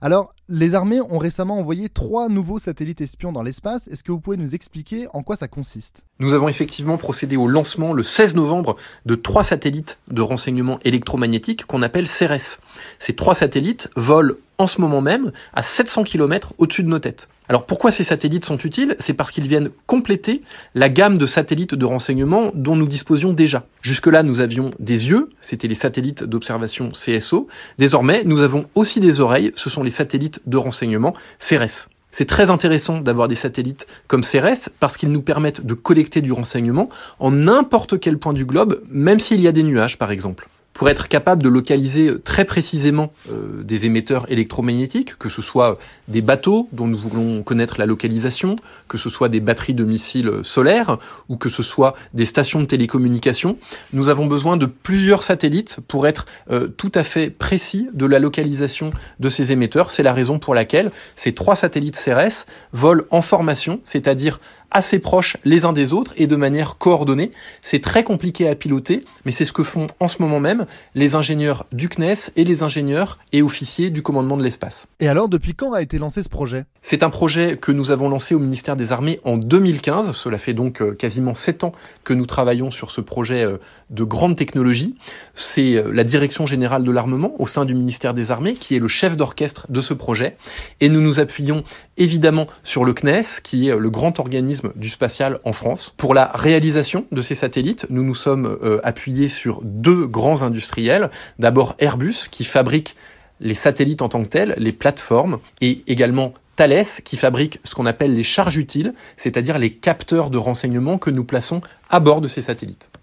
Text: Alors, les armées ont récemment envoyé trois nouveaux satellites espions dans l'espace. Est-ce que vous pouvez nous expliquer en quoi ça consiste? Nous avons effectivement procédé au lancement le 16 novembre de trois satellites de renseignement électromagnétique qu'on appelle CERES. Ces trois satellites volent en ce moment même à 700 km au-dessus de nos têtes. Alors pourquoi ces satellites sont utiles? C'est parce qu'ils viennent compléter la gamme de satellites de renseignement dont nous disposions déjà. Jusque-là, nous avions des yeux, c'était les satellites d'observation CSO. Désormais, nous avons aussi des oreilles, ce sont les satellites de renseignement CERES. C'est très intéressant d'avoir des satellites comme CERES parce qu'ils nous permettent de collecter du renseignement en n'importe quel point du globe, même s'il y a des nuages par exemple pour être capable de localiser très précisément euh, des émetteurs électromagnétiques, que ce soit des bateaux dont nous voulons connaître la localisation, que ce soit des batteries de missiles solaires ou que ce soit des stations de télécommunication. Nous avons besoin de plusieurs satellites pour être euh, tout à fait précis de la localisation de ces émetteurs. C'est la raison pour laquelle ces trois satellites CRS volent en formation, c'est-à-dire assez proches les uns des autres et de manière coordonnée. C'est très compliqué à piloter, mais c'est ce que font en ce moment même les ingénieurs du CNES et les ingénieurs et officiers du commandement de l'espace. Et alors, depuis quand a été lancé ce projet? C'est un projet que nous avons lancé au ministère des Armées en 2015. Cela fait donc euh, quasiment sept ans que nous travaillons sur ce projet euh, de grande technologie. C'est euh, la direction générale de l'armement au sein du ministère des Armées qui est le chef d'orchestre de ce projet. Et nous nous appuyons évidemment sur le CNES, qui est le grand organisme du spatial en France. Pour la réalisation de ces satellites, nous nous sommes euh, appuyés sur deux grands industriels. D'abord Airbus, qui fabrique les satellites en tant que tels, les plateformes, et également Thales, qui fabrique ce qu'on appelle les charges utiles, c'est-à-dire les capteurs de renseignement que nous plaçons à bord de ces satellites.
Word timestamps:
Alors, 0.00 0.34
les 0.48 0.74
armées 0.74 1.00
ont 1.00 1.18
récemment 1.18 1.58
envoyé 1.58 1.88
trois 1.88 2.28
nouveaux 2.28 2.58
satellites 2.58 3.00
espions 3.00 3.32
dans 3.32 3.42
l'espace. 3.42 3.88
Est-ce 3.88 4.04
que 4.04 4.12
vous 4.12 4.20
pouvez 4.20 4.36
nous 4.36 4.54
expliquer 4.54 5.06
en 5.12 5.22
quoi 5.22 5.36
ça 5.36 5.48
consiste? 5.48 6.04
Nous 6.20 6.32
avons 6.32 6.48
effectivement 6.48 6.98
procédé 6.98 7.36
au 7.36 7.48
lancement 7.48 7.92
le 7.92 8.02
16 8.02 8.34
novembre 8.34 8.76
de 9.06 9.14
trois 9.14 9.44
satellites 9.44 9.98
de 10.08 10.22
renseignement 10.22 10.78
électromagnétique 10.84 11.66
qu'on 11.66 11.82
appelle 11.82 12.06
CERES. 12.06 12.58
Ces 12.98 13.16
trois 13.16 13.34
satellites 13.34 13.90
volent 13.96 14.34
en 14.58 14.66
ce 14.66 14.80
moment 14.80 15.00
même 15.00 15.32
à 15.54 15.62
700 15.62 16.04
km 16.04 16.54
au-dessus 16.58 16.82
de 16.82 16.88
nos 16.88 16.98
têtes. 16.98 17.28
Alors 17.48 17.64
pourquoi 17.64 17.90
ces 17.92 18.04
satellites 18.04 18.44
sont 18.44 18.58
utiles? 18.58 18.96
C'est 18.98 19.12
parce 19.12 19.30
qu'ils 19.30 19.46
viennent 19.46 19.70
compléter 19.86 20.42
la 20.74 20.88
gamme 20.88 21.16
de 21.16 21.26
satellites 21.26 21.74
de 21.74 21.84
renseignement 21.84 22.50
dont 22.54 22.74
nous 22.74 22.88
disposions 22.88 23.32
déjà. 23.32 23.66
Jusque-là, 23.82 24.22
nous 24.22 24.40
avions 24.40 24.70
des 24.80 25.08
yeux, 25.08 25.30
c'était 25.40 25.68
les 25.68 25.76
satellites 25.76 26.24
d'observation 26.24 26.88
CSO. 26.90 27.46
Désormais, 27.78 28.22
nous 28.24 28.40
avons 28.40 28.66
aussi 28.74 28.98
des 29.00 29.20
oreilles, 29.20 29.52
ce 29.54 29.70
sont 29.70 29.84
les 29.84 29.90
satellites 29.90 30.40
de 30.46 30.56
renseignement 30.56 31.14
CERES. 31.38 31.88
C'est 32.10 32.24
très 32.24 32.50
intéressant 32.50 33.00
d'avoir 33.00 33.28
des 33.28 33.34
satellites 33.34 33.86
comme 34.08 34.24
CERES 34.24 34.70
parce 34.80 34.96
qu'ils 34.96 35.12
nous 35.12 35.22
permettent 35.22 35.64
de 35.64 35.74
collecter 35.74 36.22
du 36.22 36.32
renseignement 36.32 36.88
en 37.20 37.30
n'importe 37.30 38.00
quel 38.00 38.18
point 38.18 38.32
du 38.32 38.46
globe, 38.46 38.82
même 38.88 39.20
s'il 39.20 39.40
y 39.40 39.48
a 39.48 39.52
des 39.52 39.62
nuages 39.62 39.98
par 39.98 40.10
exemple 40.10 40.48
pour 40.76 40.90
être 40.90 41.08
capable 41.08 41.42
de 41.42 41.48
localiser 41.48 42.12
très 42.22 42.44
précisément 42.44 43.10
euh, 43.30 43.62
des 43.62 43.86
émetteurs 43.86 44.30
électromagnétiques, 44.30 45.16
que 45.16 45.30
ce 45.30 45.40
soit 45.40 45.78
des 46.06 46.20
bateaux 46.20 46.68
dont 46.72 46.86
nous 46.86 46.98
voulons 46.98 47.42
connaître 47.42 47.76
la 47.78 47.86
localisation, 47.86 48.56
que 48.86 48.98
ce 48.98 49.08
soit 49.08 49.30
des 49.30 49.40
batteries 49.40 49.72
de 49.72 49.84
missiles 49.84 50.30
solaires 50.42 50.98
ou 51.30 51.38
que 51.38 51.48
ce 51.48 51.62
soit 51.62 51.94
des 52.12 52.26
stations 52.26 52.60
de 52.60 52.66
télécommunication. 52.66 53.56
Nous 53.94 54.10
avons 54.10 54.26
besoin 54.26 54.58
de 54.58 54.66
plusieurs 54.66 55.22
satellites 55.22 55.78
pour 55.88 56.06
être 56.06 56.26
euh, 56.50 56.68
tout 56.68 56.92
à 56.94 57.04
fait 57.04 57.30
précis 57.30 57.88
de 57.94 58.04
la 58.04 58.18
localisation 58.18 58.90
de 59.18 59.30
ces 59.30 59.52
émetteurs. 59.52 59.90
C'est 59.90 60.02
la 60.02 60.12
raison 60.12 60.38
pour 60.38 60.54
laquelle 60.54 60.90
ces 61.16 61.32
trois 61.32 61.56
satellites 61.56 61.96
CRS 61.96 62.44
volent 62.74 63.04
en 63.10 63.22
formation, 63.22 63.80
c'est-à-dire 63.84 64.40
assez 64.70 64.98
proches 64.98 65.36
les 65.44 65.64
uns 65.64 65.72
des 65.72 65.92
autres 65.92 66.12
et 66.16 66.26
de 66.26 66.36
manière 66.36 66.78
coordonnée. 66.78 67.30
C'est 67.62 67.82
très 67.82 68.04
compliqué 68.04 68.48
à 68.48 68.54
piloter, 68.54 69.04
mais 69.24 69.32
c'est 69.32 69.44
ce 69.44 69.52
que 69.52 69.62
font 69.62 69.86
en 70.00 70.08
ce 70.08 70.20
moment 70.20 70.40
même 70.40 70.66
les 70.94 71.14
ingénieurs 71.14 71.66
du 71.72 71.88
CNES 71.88 72.30
et 72.36 72.44
les 72.44 72.62
ingénieurs 72.62 73.18
et 73.32 73.42
officiers 73.42 73.90
du 73.90 74.02
commandement 74.02 74.36
de 74.36 74.42
l'espace. 74.42 74.86
Et 75.00 75.08
alors, 75.08 75.28
depuis 75.28 75.54
quand 75.54 75.72
a 75.72 75.82
été 75.82 75.98
lancé 75.98 76.22
ce 76.22 76.28
projet? 76.28 76.64
C'est 76.82 77.02
un 77.02 77.10
projet 77.10 77.56
que 77.56 77.72
nous 77.72 77.90
avons 77.90 78.08
lancé 78.08 78.34
au 78.34 78.38
ministère 78.38 78.76
des 78.76 78.92
Armées 78.92 79.20
en 79.24 79.36
2015. 79.36 80.12
Cela 80.12 80.38
fait 80.38 80.54
donc 80.54 80.80
euh, 80.80 80.94
quasiment 80.94 81.34
sept 81.34 81.64
ans 81.64 81.72
que 82.04 82.14
nous 82.14 82.26
travaillons 82.26 82.70
sur 82.70 82.90
ce 82.90 83.00
projet 83.00 83.44
euh, 83.44 83.58
de 83.90 84.04
grande 84.04 84.36
technologie. 84.36 84.94
C'est 85.34 85.74
euh, 85.74 85.90
la 85.92 86.04
direction 86.04 86.46
générale 86.46 86.84
de 86.84 86.90
l'armement 86.90 87.34
au 87.38 87.46
sein 87.46 87.64
du 87.64 87.74
ministère 87.74 88.14
des 88.14 88.30
Armées 88.30 88.54
qui 88.54 88.76
est 88.76 88.78
le 88.78 88.88
chef 88.88 89.16
d'orchestre 89.16 89.66
de 89.68 89.80
ce 89.80 89.94
projet. 89.94 90.36
Et 90.80 90.88
nous 90.88 91.00
nous 91.00 91.20
appuyons 91.20 91.64
évidemment 91.96 92.46
sur 92.62 92.84
le 92.84 92.92
CNES, 92.92 93.40
qui 93.42 93.68
est 93.68 93.76
le 93.76 93.90
grand 93.90 94.20
organisme 94.20 94.55
du 94.74 94.88
spatial 94.88 95.38
en 95.44 95.52
France. 95.52 95.94
Pour 95.96 96.14
la 96.14 96.30
réalisation 96.34 97.06
de 97.12 97.22
ces 97.22 97.34
satellites, 97.34 97.86
nous 97.90 98.02
nous 98.02 98.14
sommes 98.14 98.58
euh, 98.62 98.80
appuyés 98.84 99.28
sur 99.28 99.60
deux 99.62 100.06
grands 100.06 100.42
industriels. 100.42 101.10
D'abord 101.38 101.74
Airbus, 101.78 102.28
qui 102.30 102.44
fabrique 102.44 102.96
les 103.40 103.54
satellites 103.54 104.02
en 104.02 104.08
tant 104.08 104.22
que 104.22 104.28
tels, 104.28 104.54
les 104.58 104.72
plateformes, 104.72 105.38
et 105.60 105.82
également 105.86 106.34
Thales, 106.56 106.86
qui 107.04 107.16
fabrique 107.16 107.60
ce 107.64 107.74
qu'on 107.74 107.86
appelle 107.86 108.14
les 108.14 108.24
charges 108.24 108.56
utiles, 108.56 108.94
c'est-à-dire 109.16 109.58
les 109.58 109.70
capteurs 109.70 110.30
de 110.30 110.38
renseignement 110.38 110.98
que 110.98 111.10
nous 111.10 111.24
plaçons 111.24 111.60
à 111.90 112.00
bord 112.00 112.20
de 112.20 112.28
ces 112.28 112.42
satellites. 112.42 112.90